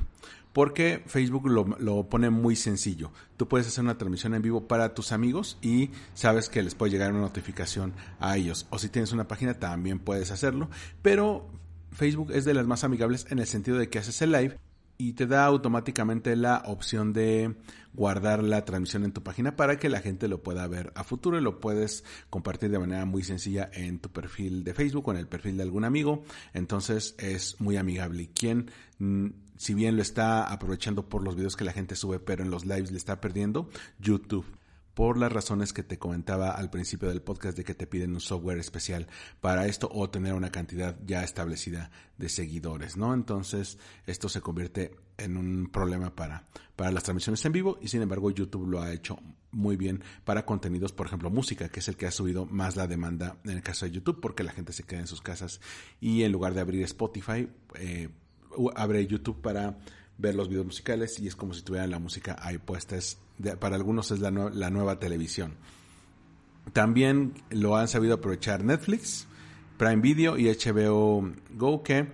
porque 0.54 1.02
Facebook 1.04 1.46
lo, 1.50 2.08
pone 2.08 2.30
muy 2.30 2.56
sencillo. 2.56 3.12
Tú 3.36 3.46
puedes 3.46 3.66
hacer 3.66 3.84
una 3.84 3.98
transmisión 3.98 4.32
en 4.32 4.40
vivo 4.40 4.66
para 4.66 4.94
tus 4.94 5.12
amigos 5.12 5.58
y 5.60 5.90
sabes 6.14 6.48
que 6.48 6.62
les 6.62 6.74
puede 6.74 6.92
llegar 6.92 7.12
una 7.12 7.20
notificación 7.20 7.92
a 8.18 8.38
ellos. 8.38 8.66
O 8.70 8.78
si 8.78 8.88
tienes 8.88 9.12
una 9.12 9.28
página 9.28 9.52
también 9.52 9.98
puedes 9.98 10.30
hacerlo, 10.30 10.70
pero 11.02 11.46
Facebook 11.92 12.30
es 12.32 12.46
de 12.46 12.54
las 12.54 12.66
más 12.66 12.84
amigables 12.84 13.26
en 13.28 13.38
el 13.38 13.46
sentido 13.46 13.76
de 13.76 13.90
que 13.90 13.98
haces 13.98 14.22
el 14.22 14.32
live 14.32 14.56
y 14.98 15.12
te 15.12 15.26
da 15.26 15.44
automáticamente 15.44 16.36
la 16.36 16.62
opción 16.66 17.12
de 17.12 17.54
guardar 17.92 18.42
la 18.42 18.64
transmisión 18.64 19.04
en 19.04 19.12
tu 19.12 19.22
página 19.22 19.56
para 19.56 19.78
que 19.78 19.88
la 19.88 20.00
gente 20.00 20.28
lo 20.28 20.42
pueda 20.42 20.66
ver 20.68 20.92
a 20.94 21.04
futuro 21.04 21.38
y 21.38 21.42
lo 21.42 21.60
puedes 21.60 22.04
compartir 22.28 22.70
de 22.70 22.78
manera 22.78 23.04
muy 23.06 23.22
sencilla 23.22 23.70
en 23.72 23.98
tu 23.98 24.10
perfil 24.10 24.64
de 24.64 24.74
Facebook 24.74 25.08
o 25.08 25.12
en 25.12 25.18
el 25.18 25.28
perfil 25.28 25.56
de 25.56 25.62
algún 25.62 25.84
amigo. 25.84 26.24
Entonces 26.52 27.14
es 27.18 27.60
muy 27.60 27.76
amigable. 27.76 28.24
Y 28.24 28.26
quien, 28.28 28.70
mm, 28.98 29.28
si 29.56 29.74
bien 29.74 29.96
lo 29.96 30.02
está 30.02 30.44
aprovechando 30.44 31.08
por 31.08 31.22
los 31.22 31.36
videos 31.36 31.56
que 31.56 31.64
la 31.64 31.72
gente 31.72 31.96
sube, 31.96 32.18
pero 32.18 32.44
en 32.44 32.50
los 32.50 32.66
lives 32.66 32.90
le 32.90 32.98
está 32.98 33.20
perdiendo, 33.20 33.70
YouTube 33.98 34.46
por 34.96 35.18
las 35.18 35.30
razones 35.30 35.74
que 35.74 35.82
te 35.82 35.98
comentaba 35.98 36.52
al 36.52 36.70
principio 36.70 37.10
del 37.10 37.20
podcast 37.20 37.54
de 37.54 37.64
que 37.64 37.74
te 37.74 37.86
piden 37.86 38.14
un 38.14 38.20
software 38.22 38.58
especial 38.58 39.06
para 39.42 39.66
esto 39.66 39.90
o 39.92 40.08
tener 40.08 40.32
una 40.32 40.50
cantidad 40.50 40.96
ya 41.04 41.22
establecida 41.22 41.90
de 42.16 42.30
seguidores, 42.30 42.96
¿no? 42.96 43.12
Entonces, 43.12 43.76
esto 44.06 44.30
se 44.30 44.40
convierte 44.40 44.96
en 45.18 45.36
un 45.36 45.68
problema 45.70 46.16
para, 46.16 46.46
para 46.76 46.90
las 46.92 47.02
transmisiones 47.02 47.44
en 47.44 47.52
vivo 47.52 47.78
y 47.82 47.88
sin 47.88 48.00
embargo 48.00 48.30
YouTube 48.30 48.66
lo 48.66 48.80
ha 48.80 48.90
hecho 48.90 49.18
muy 49.50 49.76
bien 49.76 50.02
para 50.24 50.46
contenidos, 50.46 50.92
por 50.92 51.08
ejemplo, 51.08 51.28
música, 51.28 51.68
que 51.68 51.80
es 51.80 51.88
el 51.88 51.98
que 51.98 52.06
ha 52.06 52.10
subido 52.10 52.46
más 52.46 52.76
la 52.76 52.86
demanda 52.86 53.36
en 53.44 53.50
el 53.50 53.62
caso 53.62 53.84
de 53.84 53.92
YouTube 53.92 54.22
porque 54.22 54.44
la 54.44 54.52
gente 54.52 54.72
se 54.72 54.84
queda 54.84 55.00
en 55.00 55.06
sus 55.06 55.20
casas 55.20 55.60
y 56.00 56.22
en 56.22 56.32
lugar 56.32 56.54
de 56.54 56.62
abrir 56.62 56.82
Spotify, 56.84 57.50
eh, 57.74 58.08
abre 58.74 59.06
YouTube 59.06 59.42
para 59.42 59.78
ver 60.18 60.34
los 60.34 60.48
videos 60.48 60.66
musicales 60.66 61.18
y 61.18 61.26
es 61.26 61.36
como 61.36 61.54
si 61.54 61.62
tuvieran 61.62 61.90
la 61.90 61.98
música 61.98 62.36
ahí 62.40 62.58
puesta. 62.58 62.96
para 63.58 63.76
algunos 63.76 64.10
es 64.10 64.20
la, 64.20 64.30
la 64.30 64.70
nueva 64.70 64.98
televisión. 64.98 65.54
También 66.72 67.34
lo 67.50 67.76
han 67.76 67.88
sabido 67.88 68.14
aprovechar 68.14 68.64
Netflix, 68.64 69.26
Prime 69.78 70.02
Video 70.02 70.36
y 70.36 70.46
HBO 70.46 71.32
Go 71.50 71.82
que 71.82 72.08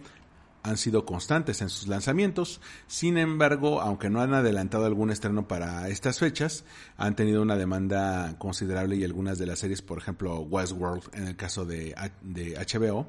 han 0.62 0.76
sido 0.76 1.04
constantes 1.04 1.60
en 1.60 1.68
sus 1.68 1.88
lanzamientos. 1.88 2.60
Sin 2.86 3.18
embargo, 3.18 3.80
aunque 3.80 4.10
no 4.10 4.20
han 4.20 4.34
adelantado 4.34 4.86
algún 4.86 5.10
estreno 5.10 5.48
para 5.48 5.88
estas 5.88 6.18
fechas, 6.18 6.64
han 6.96 7.16
tenido 7.16 7.42
una 7.42 7.56
demanda 7.56 8.36
considerable 8.38 8.96
y 8.96 9.04
algunas 9.04 9.38
de 9.38 9.46
las 9.46 9.58
series, 9.58 9.82
por 9.82 9.98
ejemplo 9.98 10.40
Westworld 10.40 11.02
en 11.14 11.26
el 11.26 11.36
caso 11.36 11.64
de, 11.64 11.94
de 12.22 12.54
HBO, 12.54 13.06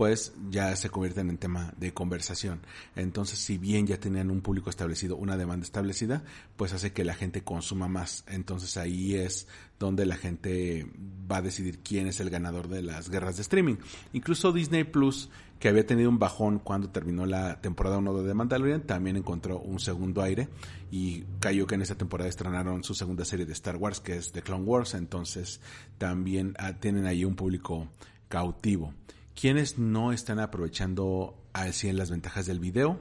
pues 0.00 0.32
ya 0.48 0.74
se 0.76 0.88
convierten 0.88 1.28
en 1.28 1.36
tema 1.36 1.74
de 1.76 1.92
conversación. 1.92 2.62
Entonces, 2.96 3.38
si 3.38 3.58
bien 3.58 3.86
ya 3.86 4.00
tenían 4.00 4.30
un 4.30 4.40
público 4.40 4.70
establecido, 4.70 5.14
una 5.14 5.36
demanda 5.36 5.62
establecida, 5.66 6.24
pues 6.56 6.72
hace 6.72 6.94
que 6.94 7.04
la 7.04 7.12
gente 7.12 7.44
consuma 7.44 7.86
más. 7.86 8.24
Entonces 8.26 8.78
ahí 8.78 9.14
es 9.16 9.46
donde 9.78 10.06
la 10.06 10.16
gente 10.16 10.86
va 11.30 11.36
a 11.36 11.42
decidir 11.42 11.80
quién 11.80 12.06
es 12.06 12.18
el 12.18 12.30
ganador 12.30 12.68
de 12.68 12.80
las 12.80 13.10
guerras 13.10 13.36
de 13.36 13.42
streaming. 13.42 13.76
Incluso 14.14 14.52
Disney 14.52 14.84
Plus, 14.84 15.28
que 15.58 15.68
había 15.68 15.84
tenido 15.84 16.08
un 16.08 16.18
bajón 16.18 16.60
cuando 16.60 16.88
terminó 16.88 17.26
la 17.26 17.60
temporada 17.60 17.98
1 17.98 18.22
de 18.22 18.32
Mandalorian, 18.32 18.86
también 18.86 19.18
encontró 19.18 19.58
un 19.60 19.80
segundo 19.80 20.22
aire 20.22 20.48
y 20.90 21.24
cayó 21.40 21.66
que 21.66 21.74
en 21.74 21.82
esa 21.82 21.96
temporada 21.96 22.30
estrenaron 22.30 22.84
su 22.84 22.94
segunda 22.94 23.26
serie 23.26 23.44
de 23.44 23.52
Star 23.52 23.76
Wars, 23.76 24.00
que 24.00 24.16
es 24.16 24.32
The 24.32 24.40
Clone 24.40 24.64
Wars. 24.64 24.94
Entonces 24.94 25.60
también 25.98 26.54
ah, 26.58 26.72
tienen 26.72 27.04
ahí 27.04 27.26
un 27.26 27.34
público 27.34 27.90
cautivo 28.30 28.94
quienes 29.34 29.78
no 29.78 30.12
están 30.12 30.38
aprovechando 30.38 31.36
al 31.52 31.72
100 31.72 31.96
las 31.96 32.10
ventajas 32.10 32.46
del 32.46 32.60
video. 32.60 33.00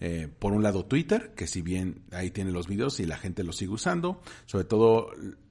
Eh, 0.00 0.28
por 0.38 0.52
un 0.52 0.62
lado 0.62 0.84
Twitter, 0.84 1.34
que 1.34 1.48
si 1.48 1.60
bien 1.60 2.02
ahí 2.12 2.30
tiene 2.30 2.52
los 2.52 2.68
videos 2.68 3.00
y 3.00 3.06
la 3.06 3.16
gente 3.16 3.42
lo 3.42 3.52
sigue 3.52 3.72
usando, 3.72 4.20
sobre 4.46 4.64
todo 4.64 5.10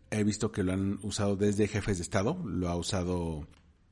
he 0.10 0.24
visto 0.24 0.53
que 0.53 0.63
lo 0.63 0.72
han 0.72 1.00
usado 1.03 1.36
desde 1.36 1.67
jefes 1.67 1.98
de 1.98 2.03
Estado, 2.03 2.41
lo 2.46 2.69
ha 2.69 2.75
usado 2.77 3.46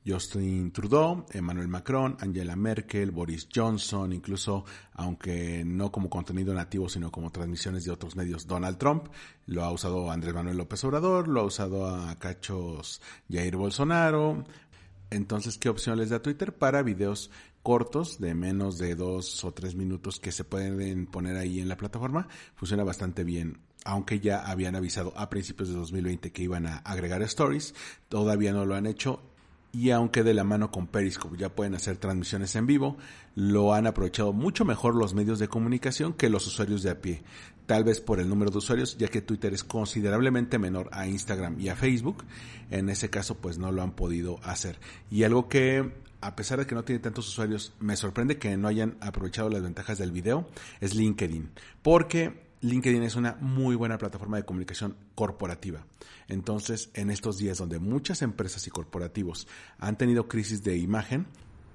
Justin 0.06 0.70
Trudeau, 0.70 1.26
Emmanuel 1.32 1.66
Macron, 1.66 2.16
Angela 2.20 2.54
Merkel, 2.54 3.10
Boris 3.10 3.48
Johnson, 3.52 4.12
incluso, 4.12 4.64
aunque 4.92 5.64
no 5.64 5.90
como 5.90 6.08
contenido 6.08 6.54
nativo, 6.54 6.88
sino 6.88 7.10
como 7.10 7.30
transmisiones 7.30 7.84
de 7.84 7.90
otros 7.90 8.14
medios, 8.14 8.46
Donald 8.46 8.78
Trump, 8.78 9.08
lo 9.46 9.64
ha 9.64 9.72
usado 9.72 10.10
Andrés 10.10 10.32
Manuel 10.32 10.58
López 10.58 10.84
Obrador, 10.84 11.26
lo 11.26 11.40
ha 11.40 11.44
usado 11.44 11.88
a 11.88 12.16
cachos 12.20 13.02
Jair 13.28 13.56
Bolsonaro, 13.56 14.44
entonces, 15.10 15.58
¿qué 15.58 15.68
opción 15.68 15.98
les 15.98 16.10
da 16.10 16.22
Twitter? 16.22 16.56
Para 16.56 16.82
videos 16.82 17.30
cortos 17.62 18.20
de 18.20 18.34
menos 18.34 18.78
de 18.78 18.94
dos 18.94 19.44
o 19.44 19.52
tres 19.52 19.74
minutos 19.74 20.20
que 20.20 20.32
se 20.32 20.44
pueden 20.44 21.06
poner 21.06 21.36
ahí 21.36 21.60
en 21.60 21.68
la 21.68 21.76
plataforma. 21.76 22.28
Funciona 22.54 22.84
bastante 22.84 23.24
bien. 23.24 23.58
Aunque 23.84 24.20
ya 24.20 24.50
habían 24.50 24.74
avisado 24.74 25.12
a 25.16 25.30
principios 25.30 25.68
de 25.68 25.76
2020 25.76 26.32
que 26.32 26.42
iban 26.42 26.66
a 26.66 26.78
agregar 26.78 27.22
stories, 27.22 27.74
todavía 28.08 28.52
no 28.52 28.64
lo 28.64 28.74
han 28.74 28.86
hecho 28.86 29.22
y 29.76 29.90
aunque 29.90 30.22
de 30.22 30.32
la 30.32 30.42
mano 30.42 30.70
con 30.70 30.86
Periscope 30.86 31.36
ya 31.36 31.50
pueden 31.50 31.74
hacer 31.74 31.98
transmisiones 31.98 32.56
en 32.56 32.66
vivo, 32.66 32.96
lo 33.34 33.74
han 33.74 33.86
aprovechado 33.86 34.32
mucho 34.32 34.64
mejor 34.64 34.94
los 34.94 35.12
medios 35.12 35.38
de 35.38 35.48
comunicación 35.48 36.14
que 36.14 36.30
los 36.30 36.46
usuarios 36.46 36.82
de 36.82 36.88
a 36.88 37.02
pie. 37.02 37.22
Tal 37.66 37.84
vez 37.84 38.00
por 38.00 38.18
el 38.18 38.26
número 38.26 38.50
de 38.50 38.56
usuarios, 38.56 38.96
ya 38.96 39.08
que 39.08 39.20
Twitter 39.20 39.52
es 39.52 39.64
considerablemente 39.64 40.58
menor 40.58 40.88
a 40.92 41.06
Instagram 41.06 41.60
y 41.60 41.68
a 41.68 41.76
Facebook. 41.76 42.24
En 42.70 42.88
ese 42.88 43.10
caso, 43.10 43.36
pues 43.36 43.58
no 43.58 43.70
lo 43.70 43.82
han 43.82 43.92
podido 43.92 44.40
hacer. 44.44 44.78
Y 45.10 45.24
algo 45.24 45.46
que, 45.46 45.92
a 46.22 46.36
pesar 46.36 46.58
de 46.58 46.66
que 46.66 46.74
no 46.74 46.84
tiene 46.84 47.00
tantos 47.00 47.28
usuarios, 47.28 47.74
me 47.78 47.96
sorprende 47.96 48.38
que 48.38 48.56
no 48.56 48.68
hayan 48.68 48.96
aprovechado 49.02 49.50
las 49.50 49.62
ventajas 49.62 49.98
del 49.98 50.10
video, 50.10 50.48
es 50.80 50.94
LinkedIn. 50.94 51.50
Porque 51.82 52.46
LinkedIn 52.66 53.02
es 53.02 53.16
una 53.16 53.36
muy 53.40 53.76
buena 53.76 53.98
plataforma 53.98 54.36
de 54.36 54.44
comunicación 54.44 54.96
corporativa. 55.14 55.86
Entonces, 56.28 56.90
en 56.94 57.10
estos 57.10 57.38
días 57.38 57.58
donde 57.58 57.78
muchas 57.78 58.22
empresas 58.22 58.66
y 58.66 58.70
corporativos 58.70 59.46
han 59.78 59.96
tenido 59.96 60.28
crisis 60.28 60.62
de 60.64 60.76
imagen, 60.76 61.26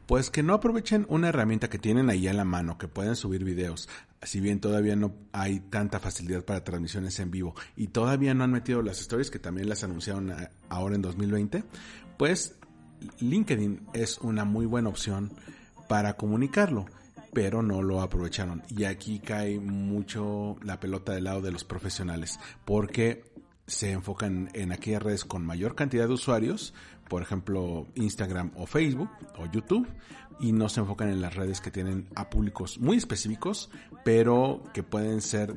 pues 0.06 0.30
que 0.30 0.44
no 0.44 0.54
aprovechen 0.54 1.06
una 1.08 1.30
herramienta 1.30 1.70
que 1.70 1.80
tienen 1.80 2.10
ahí 2.10 2.28
a 2.28 2.34
la 2.34 2.44
mano, 2.44 2.78
que 2.78 2.90
pueden 2.90 3.16
subir 3.16 3.46
videos. 3.46 3.88
Si 4.22 4.42
bien 4.42 4.60
todavía 4.60 4.96
no 4.96 5.16
hay 5.32 5.62
tanta 5.62 6.00
facilidad 6.00 6.44
para 6.44 6.64
transmisiones 6.64 7.20
en 7.20 7.32
vivo 7.32 7.56
y 7.78 7.88
todavía 7.88 8.34
no 8.34 8.44
han 8.44 8.52
metido 8.52 8.82
las 8.82 9.00
stories 9.00 9.32
que 9.32 9.40
también 9.40 9.70
las 9.70 9.84
anunciaron 9.84 10.34
ahora 10.68 10.96
en 10.96 11.02
2020, 11.02 11.64
pues 12.18 12.56
LinkedIn 13.20 13.88
es 13.94 14.18
una 14.20 14.44
muy 14.44 14.66
buena 14.66 14.90
opción 14.90 15.32
para 15.88 16.18
comunicarlo 16.18 16.86
pero 17.34 17.62
no 17.62 17.82
lo 17.82 18.02
aprovecharon. 18.02 18.64
Y 18.70 18.84
aquí 18.84 19.20
cae 19.20 19.60
mucho 19.60 20.58
la 20.64 20.80
pelota 20.80 21.14
del 21.14 21.26
lado 21.26 21.42
de 21.42 21.52
los 21.52 21.64
profesionales, 21.64 22.40
porque 22.66 23.24
se 23.68 23.92
enfocan 23.92 24.50
en 24.54 24.72
aquellas 24.72 25.02
redes 25.02 25.26
con 25.26 25.46
mayor 25.46 25.76
cantidad 25.76 26.08
de 26.08 26.14
usuarios, 26.14 26.74
por 27.08 27.22
ejemplo 27.22 27.88
Instagram 27.96 28.52
o 28.56 28.66
Facebook 28.66 29.10
o 29.38 29.46
YouTube, 29.52 29.88
y 30.40 30.52
no 30.52 30.70
se 30.70 30.80
enfocan 30.80 31.10
en 31.10 31.22
las 31.22 31.36
redes 31.36 31.62
que 31.62 31.72
tienen 31.72 32.08
a 32.16 32.30
públicos 32.30 32.80
muy 32.80 32.98
específicos, 32.98 33.70
pero 34.04 34.64
que 34.74 34.84
pueden 34.84 35.22
ser 35.22 35.54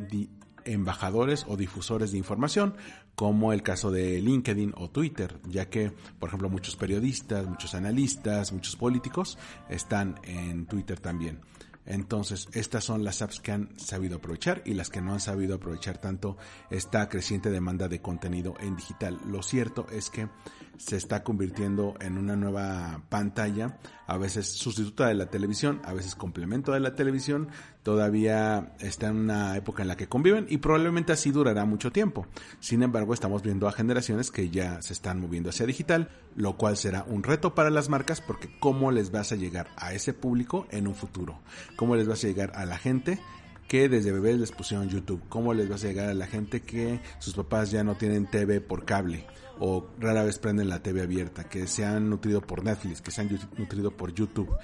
embajadores 0.64 1.44
o 1.48 1.56
difusores 1.56 2.12
de 2.12 2.18
información, 2.18 2.74
como 3.14 3.52
el 3.52 3.62
caso 3.62 3.90
de 3.90 4.20
LinkedIn 4.20 4.74
o 4.76 4.90
Twitter, 4.90 5.38
ya 5.46 5.68
que, 5.70 5.92
por 6.18 6.28
ejemplo, 6.28 6.50
muchos 6.50 6.76
periodistas, 6.76 7.46
muchos 7.46 7.74
analistas, 7.74 8.52
muchos 8.52 8.76
políticos 8.76 9.38
están 9.68 10.20
en 10.24 10.66
Twitter 10.66 10.98
también. 11.00 11.40
Entonces, 11.86 12.48
estas 12.52 12.84
son 12.84 13.04
las 13.04 13.20
apps 13.20 13.40
que 13.40 13.52
han 13.52 13.78
sabido 13.78 14.16
aprovechar 14.16 14.62
y 14.64 14.72
las 14.72 14.88
que 14.88 15.02
no 15.02 15.12
han 15.12 15.20
sabido 15.20 15.56
aprovechar 15.56 15.98
tanto 15.98 16.38
esta 16.70 17.08
creciente 17.08 17.50
demanda 17.50 17.88
de 17.88 18.00
contenido 18.00 18.54
en 18.60 18.74
digital. 18.76 19.20
Lo 19.26 19.42
cierto 19.42 19.86
es 19.92 20.08
que 20.08 20.28
se 20.78 20.96
está 20.96 21.22
convirtiendo 21.22 21.94
en 22.00 22.18
una 22.18 22.36
nueva 22.36 23.02
pantalla, 23.08 23.78
a 24.06 24.18
veces 24.18 24.52
sustituta 24.52 25.08
de 25.08 25.14
la 25.14 25.26
televisión, 25.26 25.80
a 25.84 25.92
veces 25.92 26.14
complemento 26.14 26.72
de 26.72 26.80
la 26.80 26.94
televisión, 26.94 27.48
todavía 27.82 28.74
está 28.80 29.08
en 29.08 29.16
una 29.16 29.56
época 29.56 29.82
en 29.82 29.88
la 29.88 29.96
que 29.96 30.08
conviven 30.08 30.46
y 30.48 30.58
probablemente 30.58 31.12
así 31.12 31.30
durará 31.30 31.64
mucho 31.64 31.92
tiempo. 31.92 32.26
Sin 32.60 32.82
embargo, 32.82 33.14
estamos 33.14 33.42
viendo 33.42 33.68
a 33.68 33.72
generaciones 33.72 34.30
que 34.30 34.50
ya 34.50 34.82
se 34.82 34.92
están 34.92 35.20
moviendo 35.20 35.50
hacia 35.50 35.66
digital, 35.66 36.10
lo 36.36 36.56
cual 36.56 36.76
será 36.76 37.04
un 37.04 37.22
reto 37.22 37.54
para 37.54 37.70
las 37.70 37.88
marcas 37.88 38.20
porque 38.20 38.50
cómo 38.60 38.90
les 38.90 39.10
vas 39.10 39.32
a 39.32 39.36
llegar 39.36 39.68
a 39.76 39.94
ese 39.94 40.12
público 40.12 40.66
en 40.70 40.86
un 40.86 40.94
futuro, 40.94 41.40
cómo 41.76 41.96
les 41.96 42.08
vas 42.08 42.24
a 42.24 42.28
llegar 42.28 42.52
a 42.54 42.66
la 42.66 42.78
gente 42.78 43.20
que 43.68 43.88
desde 43.88 44.12
bebés 44.12 44.38
les 44.38 44.52
pusieron 44.52 44.88
YouTube, 44.88 45.22
cómo 45.28 45.54
les 45.54 45.68
vas 45.68 45.84
a 45.84 45.88
llegar 45.88 46.08
a 46.08 46.14
la 46.14 46.26
gente 46.26 46.60
que 46.60 47.00
sus 47.18 47.34
papás 47.34 47.70
ya 47.70 47.82
no 47.82 47.94
tienen 47.94 48.26
TV 48.26 48.60
por 48.60 48.84
cable 48.84 49.26
o 49.58 49.88
rara 49.98 50.24
vez 50.24 50.38
prenden 50.38 50.68
la 50.68 50.82
TV 50.82 51.02
abierta, 51.02 51.44
que 51.44 51.66
se 51.66 51.84
han 51.84 52.10
nutrido 52.10 52.40
por 52.40 52.64
Netflix, 52.64 53.00
que 53.00 53.10
se 53.10 53.20
han 53.20 53.28
nutrido 53.56 53.96
por 53.96 54.12
YouTube. 54.12 54.56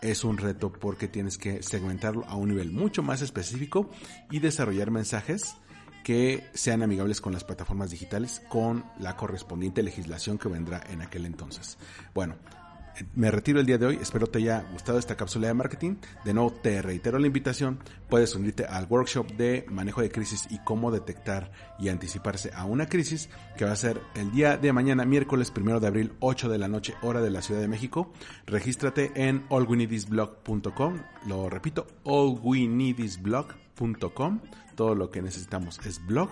Es 0.00 0.24
un 0.24 0.38
reto 0.38 0.72
porque 0.72 1.08
tienes 1.08 1.38
que 1.38 1.62
segmentarlo 1.62 2.24
a 2.26 2.36
un 2.36 2.48
nivel 2.48 2.72
mucho 2.72 3.02
más 3.02 3.22
específico 3.22 3.88
y 4.30 4.40
desarrollar 4.40 4.90
mensajes 4.90 5.56
que 6.02 6.44
sean 6.54 6.82
amigables 6.82 7.20
con 7.20 7.32
las 7.32 7.44
plataformas 7.44 7.90
digitales 7.90 8.42
con 8.48 8.84
la 8.98 9.16
correspondiente 9.16 9.82
legislación 9.82 10.38
que 10.38 10.48
vendrá 10.48 10.82
en 10.90 11.02
aquel 11.02 11.26
entonces. 11.26 11.78
Bueno, 12.14 12.36
me 13.14 13.30
retiro 13.30 13.60
el 13.60 13.66
día 13.66 13.78
de 13.78 13.86
hoy. 13.86 13.98
Espero 14.00 14.26
te 14.26 14.38
haya 14.38 14.64
gustado 14.72 14.98
esta 14.98 15.16
cápsula 15.16 15.48
de 15.48 15.54
marketing. 15.54 15.96
De 16.24 16.34
nuevo, 16.34 16.52
te 16.52 16.82
reitero 16.82 17.18
la 17.18 17.26
invitación. 17.26 17.78
Puedes 18.08 18.34
unirte 18.34 18.64
al 18.64 18.86
workshop 18.88 19.32
de 19.32 19.64
manejo 19.68 20.02
de 20.02 20.10
crisis 20.10 20.46
y 20.50 20.58
cómo 20.58 20.90
detectar 20.90 21.52
y 21.78 21.88
anticiparse 21.88 22.50
a 22.54 22.64
una 22.64 22.86
crisis, 22.86 23.28
que 23.56 23.64
va 23.64 23.72
a 23.72 23.76
ser 23.76 24.00
el 24.14 24.32
día 24.32 24.56
de 24.56 24.72
mañana, 24.72 25.04
miércoles 25.04 25.50
primero 25.50 25.80
de 25.80 25.86
abril, 25.86 26.12
8 26.20 26.48
de 26.48 26.58
la 26.58 26.68
noche, 26.68 26.94
hora 27.02 27.20
de 27.20 27.30
la 27.30 27.42
Ciudad 27.42 27.60
de 27.60 27.68
México. 27.68 28.12
Regístrate 28.46 29.12
en 29.14 29.44
allwinidisblog.com. 29.50 31.00
Lo 31.26 31.50
repito, 31.50 31.86
allwinidisblog.com. 32.04 34.40
Todo 34.74 34.94
lo 34.94 35.10
que 35.10 35.22
necesitamos 35.22 35.80
es 35.84 36.04
blog 36.06 36.30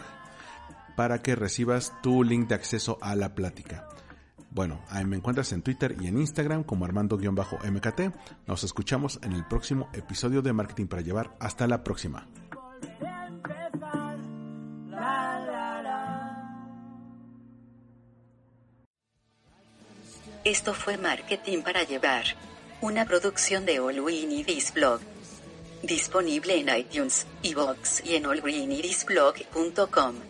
para 0.96 1.22
que 1.22 1.34
recibas 1.34 1.92
tu 2.02 2.24
link 2.24 2.48
de 2.48 2.54
acceso 2.54 2.98
a 3.00 3.14
la 3.14 3.34
plática. 3.34 3.88
Bueno, 4.50 4.80
ahí 4.88 5.04
me 5.04 5.16
encuentras 5.16 5.52
en 5.52 5.62
Twitter 5.62 5.96
y 6.00 6.06
en 6.06 6.18
Instagram 6.18 6.64
como 6.64 6.84
Armando-MKT. 6.84 8.00
Nos 8.46 8.64
escuchamos 8.64 9.20
en 9.22 9.32
el 9.32 9.46
próximo 9.46 9.88
episodio 9.92 10.42
de 10.42 10.52
Marketing 10.52 10.86
para 10.86 11.02
Llevar. 11.02 11.36
Hasta 11.40 11.66
la 11.66 11.84
próxima. 11.84 12.26
Esto 20.44 20.72
fue 20.72 20.96
Marketing 20.96 21.62
para 21.62 21.84
Llevar, 21.84 22.24
una 22.80 23.04
producción 23.04 23.66
de 23.66 23.78
All 23.78 24.00
We 24.00 24.26
Blog. 24.74 25.00
Disponible 25.82 26.58
en 26.58 26.76
iTunes, 26.76 27.26
iVoox 27.42 28.04
y 28.04 28.16
en 28.16 28.26
allgreenidisblog.com. 28.26 30.29